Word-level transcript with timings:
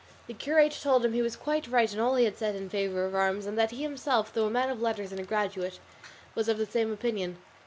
The 0.25 0.33
curate 0.33 0.75
told 0.81 1.05
him 1.05 1.13
he 1.13 1.21
was 1.21 1.35
quite 1.35 1.67
right 1.67 1.93
in 1.93 1.99
all 1.99 2.15
he 2.15 2.25
had 2.25 2.35
said 2.35 2.55
in 2.55 2.71
favour 2.71 3.05
of 3.05 3.13
arms, 3.13 3.45
and 3.45 3.55
that 3.59 3.69
he 3.69 3.83
himself, 3.83 4.33
though 4.33 4.47
a 4.47 4.49
man 4.49 4.71
of 4.71 4.81
letters 4.81 5.11
and 5.11 5.19
a 5.19 5.23
graduate, 5.23 5.77
was 6.33 6.49
of 6.49 6.57
the 6.57 6.65
same 6.65 6.91
opinion. 6.91 7.37